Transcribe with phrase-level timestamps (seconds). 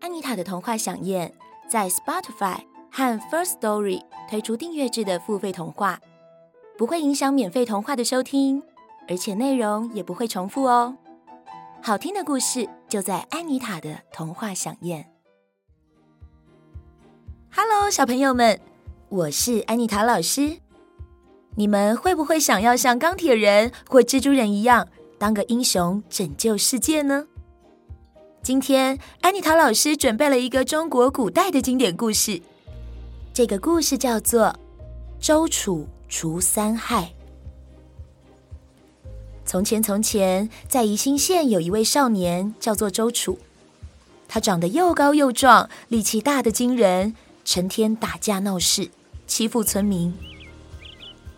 [0.00, 1.32] 安妮塔的童话饗宴
[1.68, 2.58] 在 Spotify
[2.90, 6.00] 和 First Story 推出订阅制的付费童话，
[6.76, 8.62] 不会影响免费童话的收听，
[9.08, 10.96] 而且内容也不会重复哦。
[11.82, 15.10] 好听的故事就在安妮塔的童话饗宴。
[17.50, 18.60] Hello，小朋友们，
[19.08, 20.58] 我是安妮塔老师。
[21.56, 24.86] 你们会不会想要像钢铁人或蜘蛛人一样，
[25.18, 27.26] 当个英雄拯救世界呢？
[28.42, 32.40] 今天，安妮塔老师准备了一个中国古代的经典故事。
[33.34, 34.46] 这个故事叫做
[35.20, 37.02] 《周楚除三害》。
[39.44, 43.38] 从前，从前，在宜兴县有一位少年，叫做周楚。
[44.26, 48.90] 他长得又高又壮，力气大的惊人，成天打架闹事，
[49.26, 50.14] 欺负村民。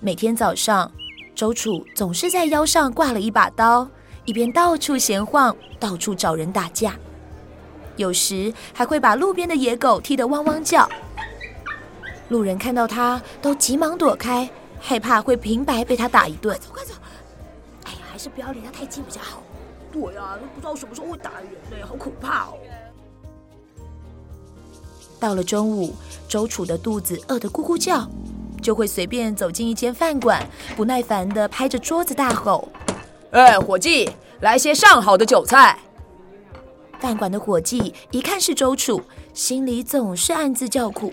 [0.00, 0.90] 每天早上，
[1.34, 3.88] 周楚总是在腰上挂了一把刀。
[4.24, 6.94] 一边到处闲晃，到处找人打架，
[7.96, 10.88] 有时还会把路边的野狗踢得汪汪叫。
[12.28, 16.56] 路人看到他都急忙躲开，害怕会平白被他打一顿。
[16.56, 16.94] 快走快走！
[17.84, 19.42] 哎呀，还是不要离他太近比较好。
[19.90, 22.54] 对呀，都不知道什么时候会打人呢，好可怕哦。
[25.18, 25.94] 到了中午，
[26.28, 28.08] 周楚的肚子饿得咕咕叫，
[28.62, 32.68] 就会随便走进一间饭馆，不耐烦地拍着桌子大吼。
[33.30, 35.78] 哎，伙计，来些上好的酒菜。
[36.98, 39.00] 饭馆的伙计一看是周楚，
[39.32, 41.12] 心里总是暗自叫苦，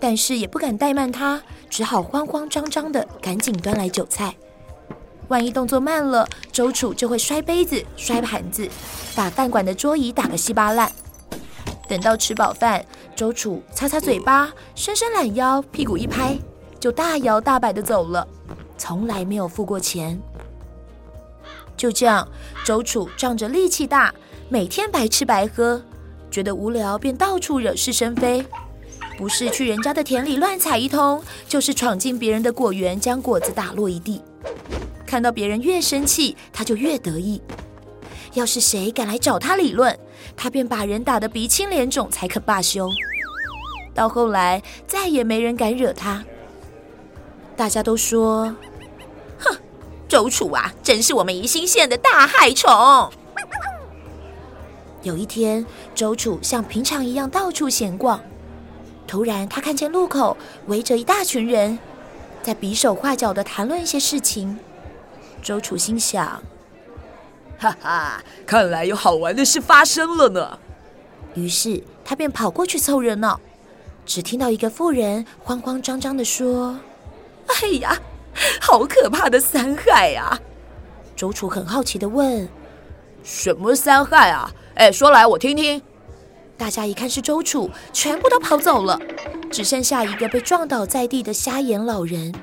[0.00, 1.40] 但是也不敢怠慢他，
[1.70, 4.34] 只好慌慌张张的赶紧端来酒菜。
[5.28, 8.68] 万一动作慢了，周楚就会摔杯子、摔盘子，
[9.14, 10.90] 把饭馆的桌椅打个稀巴烂。
[11.86, 12.84] 等到吃饱饭，
[13.14, 16.36] 周楚擦擦嘴巴，伸伸懒腰，屁股一拍，
[16.80, 18.26] 就大摇大摆的走了，
[18.76, 20.20] 从来没有付过钱。
[21.78, 22.26] 就这样，
[22.64, 24.12] 周楚仗着力气大，
[24.50, 25.80] 每天白吃白喝，
[26.30, 28.44] 觉得无聊便到处惹是生非，
[29.16, 34.20] 不是去人家的田里乱采一通，就是闯进别人的果园将果子打落一地。
[35.06, 37.40] 看到别人越生气，他就越得意。
[38.34, 39.96] 要是谁敢来找他理论，
[40.36, 42.90] 他便把人打得鼻青脸肿才肯罢休。
[43.94, 46.24] 到后来，再也没人敢惹他。
[47.56, 48.54] 大家都说。
[50.08, 52.70] 周楚啊，真是我们宜兴县的大害虫。
[55.02, 55.64] 有一天，
[55.94, 58.20] 周楚像平常一样到处闲逛，
[59.06, 60.36] 突然他看见路口
[60.66, 61.78] 围着一大群人，
[62.42, 64.58] 在比手画脚的谈论一些事情。
[65.42, 66.42] 周楚心想：
[67.58, 70.58] 哈哈，看来有好玩的事发生了呢。
[71.34, 73.38] 于是他便跑过去凑热闹，
[74.06, 76.80] 只听到一个妇人慌慌张张地说
[77.62, 78.00] ：“哎呀！”
[78.60, 80.38] 好可怕的三害啊！
[81.16, 82.48] 周楚很好奇地问
[83.24, 84.50] ：“什么三害啊？
[84.74, 85.82] 哎，说来我听听。”
[86.56, 88.98] 大家一看是周楚，全部都跑走了，
[89.50, 92.34] 只剩下一个被撞倒在地的瞎眼老人。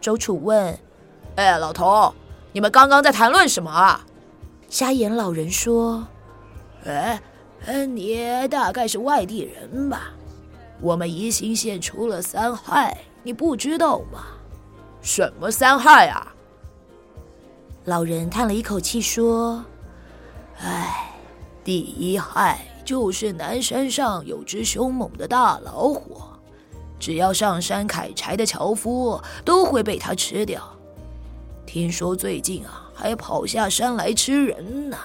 [0.00, 0.78] 周楚问
[1.36, 2.14] ：“哎，老头，
[2.52, 4.04] 你们刚刚在谈论什么啊？”
[4.68, 6.06] 瞎眼老人说
[6.84, 7.20] ：“哎，
[7.86, 10.12] 你大概是外地人吧？
[10.80, 14.24] 我们宜兴县出了三害，你不知道吗？”
[15.04, 16.34] 什么三害啊？
[17.84, 19.62] 老人叹了一口气说
[20.58, 21.10] ：“唉，
[21.62, 26.22] 第一害就是南山上有只凶猛的大老虎，
[26.98, 30.66] 只要上山砍柴的樵夫都会被它吃掉。
[31.66, 34.96] 听说最近啊，还跑下山来吃人呢。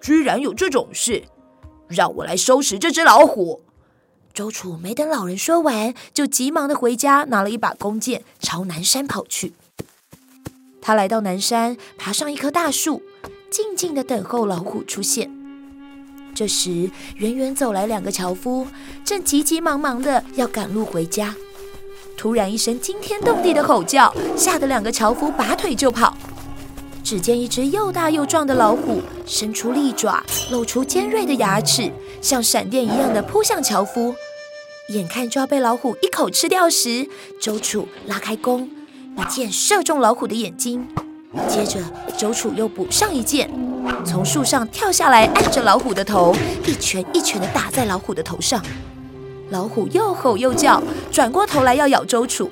[0.00, 1.22] 居然有这种事，
[1.86, 3.60] 让我来收拾这只老虎。”
[4.32, 9.52] 周楚没等老人说完，就急忙的回家，拿了一把弓箭，朝南山跑去。
[10.80, 13.02] 他来到南山，爬上一棵大树，
[13.50, 15.30] 静静的等候老虎出现。
[16.34, 18.66] 这时，远远走来两个樵夫，
[19.04, 21.34] 正急急忙忙的要赶路回家。
[22.16, 26.16] 突然一声惊天动地的吼叫，吓得两个樵夫拔腿就跑。
[27.10, 30.22] 只见一只又大又壮的老虎伸出利爪，
[30.52, 31.90] 露出尖锐的牙齿，
[32.22, 34.14] 像闪电一样的扑向樵夫。
[34.90, 37.08] 眼看就要被老虎一口吃掉时，
[37.40, 38.70] 周楚拉开弓，
[39.16, 40.86] 把箭射中老虎的眼睛。
[41.48, 41.80] 接着，
[42.16, 43.50] 周楚又补上一箭，
[44.04, 46.32] 从树上跳下来，按着老虎的头，
[46.64, 48.64] 一拳一拳地打在老虎的头上。
[49.50, 50.80] 老虎又吼又叫，
[51.10, 52.48] 转过头来要咬周楚。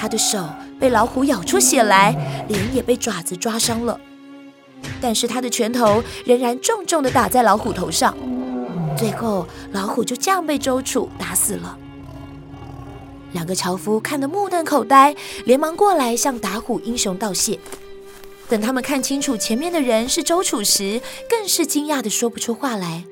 [0.00, 0.48] 他的手
[0.78, 2.16] 被老虎咬出血来，
[2.48, 4.00] 脸也被爪子抓伤了。
[4.98, 8.16] 但是他的拳头仍然重重地打在老虎头上。
[8.96, 11.76] 最后，老虎就这样被周楚打死了。
[13.32, 15.14] 两个樵夫看得目瞪口呆，
[15.44, 17.60] 连忙过来向打虎英雄道谢。
[18.48, 23.04] 等他们看清楚前面的人是周楚时，更是惊讶地说不出话来。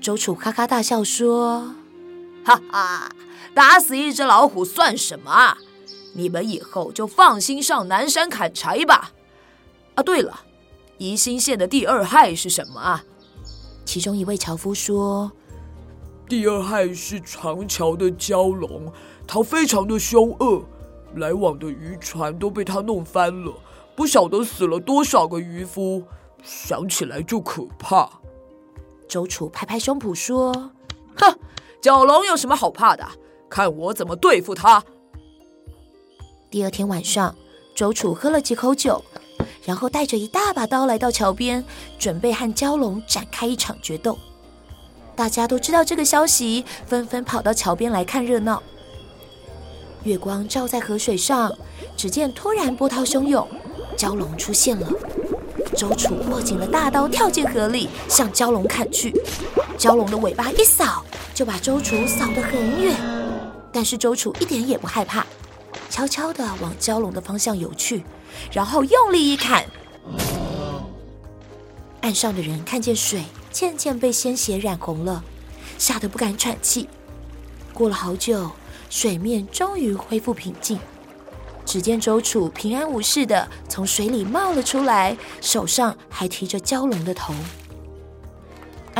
[0.00, 1.74] 周楚哈哈大笑说
[2.44, 3.10] ：“哈哈，
[3.54, 5.58] 打死一只老虎算什么啊？
[6.14, 9.12] 你们以后就放心上南山砍柴吧。
[9.94, 10.40] 啊，对了，
[10.98, 13.04] 宜兴县的第二害是什么啊？”
[13.84, 15.32] 其中一位樵夫说。
[16.28, 18.92] 第二害是长桥的蛟龙，
[19.26, 20.62] 它非常的凶恶，
[21.16, 23.52] 来往的渔船都被它弄翻了，
[23.96, 26.04] 不晓得死了多少个渔夫，
[26.44, 28.08] 想起来就可怕。
[29.08, 30.52] 周楚拍拍胸脯说
[31.18, 31.36] ：“哼，
[31.82, 33.04] 蛟龙有什么好怕的？
[33.50, 34.82] 看我怎么对付他。”
[36.48, 37.34] 第二天晚上，
[37.74, 39.04] 周楚喝了几口酒，
[39.64, 41.64] 然后带着一大把刀来到桥边，
[41.98, 44.16] 准备和蛟龙展开一场决斗。
[45.14, 48.62] 大家都知道这个消息，纷纷跑到桥边来看热闹。
[50.04, 51.52] 月光照在河水上，
[51.96, 53.46] 只见突然波涛汹涌，
[53.98, 54.88] 蛟龙出现了。
[55.76, 59.14] 周楚握紧了大刀，跳进河里向蛟龙砍去。
[59.78, 61.04] 蛟龙的尾巴一扫，
[61.34, 63.19] 就把周楚扫得很远。
[63.72, 65.26] 但是周楚一点也不害怕，
[65.88, 68.04] 悄悄地往蛟龙的方向游去，
[68.52, 69.64] 然后用力一砍。
[72.00, 73.22] 岸上的人看见水。
[73.52, 75.24] 渐渐被鲜血染红了，
[75.76, 76.88] 吓得不敢喘气。
[77.74, 78.48] 过了好久，
[78.88, 80.78] 水面终于恢复平静。
[81.66, 87.34] 只见周楚平安无事的从水里冒了出来，手上还提着蛟龙的头。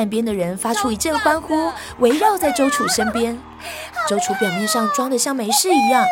[0.00, 3.38] 岸边的人发出一阵欢呼，围绕在周楚身边。
[4.08, 6.02] 周楚表面上装得像没事一样，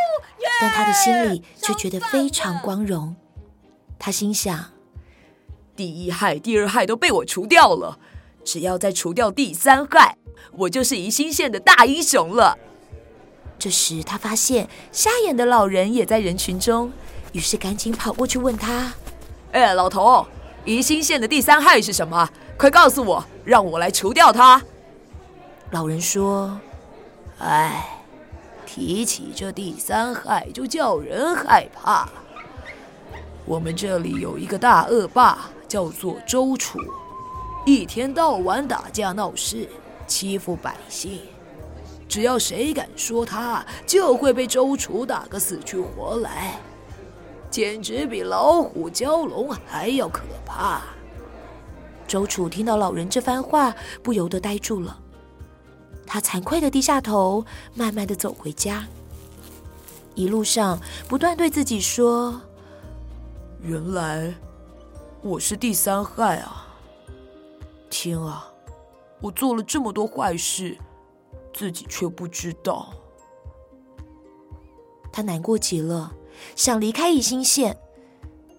[0.60, 3.16] 但他的心里却觉得非常光荣。
[3.98, 4.72] 他心想：
[5.74, 7.98] 第一害、第二害都被我除掉了。
[8.44, 10.18] 只要再除掉第三害，
[10.52, 12.58] 我就是宜兴县的大英雄了。
[13.58, 16.92] 这时，他发现瞎眼的老人也在人群中，
[17.32, 18.92] 于是赶紧跑过去问他
[19.52, 20.26] ：“哎，老头，
[20.66, 22.28] 宜兴县的第三害是什么？
[22.58, 24.60] 快告诉我，让我来除掉他。”
[25.70, 26.58] 老人说
[27.38, 27.88] ：“哎，
[28.66, 32.08] 提起这第三害就叫人害怕。
[33.44, 35.38] 我们这里有一个大恶霸，
[35.68, 36.78] 叫做周楚。”
[37.64, 39.68] 一天到晚打架闹事，
[40.06, 41.20] 欺负百姓。
[42.08, 46.58] 只要谁敢说他，就会被周楚打个死去活来，
[47.50, 50.80] 简直比老虎、蛟龙还要可怕。
[52.08, 53.72] 周楚听到老人这番话，
[54.02, 54.98] 不由得呆住了。
[56.06, 57.44] 他惭愧的低下头，
[57.74, 58.88] 慢慢的走回家。
[60.14, 62.40] 一路上不断对自己说
[63.62, 64.34] ：“原来
[65.20, 66.66] 我是第三害啊。”
[67.90, 68.50] 天啊！
[69.20, 70.78] 我做了这么多坏事，
[71.52, 72.94] 自己却不知道。
[75.12, 76.14] 他难过极了，
[76.56, 77.76] 想离开宜兴县，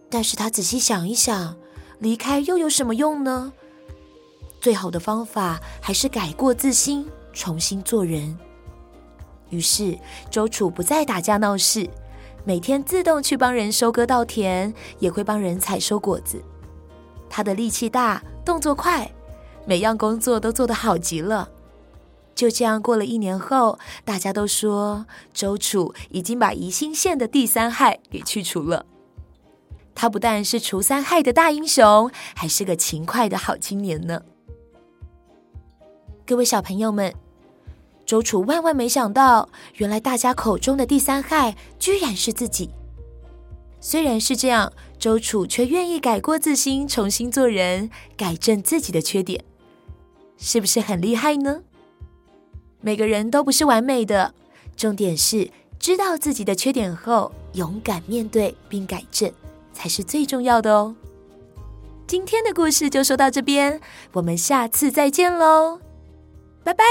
[0.10, 1.58] 但是他仔细想一想，
[2.00, 3.54] 离开又有什么用呢？
[4.62, 8.38] 最好的方法还是改过自新，重新做人。
[9.50, 9.98] 于是
[10.30, 11.90] 周楚不再打架闹事，
[12.46, 16.44] 每天自动去帮人收割稻田，也会帮人采收果子。
[17.30, 19.10] 他的力气大，动作快。
[19.66, 21.50] 每样工作都做得好极了，
[22.34, 28.86] 就这样过了一年后，大家都说周楚已经把宜兴县的第三害给去除了。
[29.96, 34.22] 他不但是除三害的大英雄，还是个勤快的好青年呢。
[36.26, 37.14] 各位小朋友们，
[38.06, 42.70] 周楚万万没想到，原来大家口中的第三害居然是自己。
[43.82, 49.44] 虽然是这样，周楚却愿意改过自新，重新做人，改正自己的缺点。
[50.38, 51.62] 是不是很厉害呢？
[52.82, 54.34] 每个人都不是完美的，
[54.76, 59.32] 重点是知道自己的缺点后，勇敢面对并改正，
[59.80, 60.94] 才是最重要的哦。
[62.06, 63.80] 今天的故事就说到这边，
[64.12, 65.80] 我们下次再见喽，
[66.66, 66.84] 拜拜。